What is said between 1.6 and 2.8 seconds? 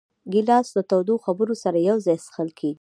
سره یو ځای څښل کېږي.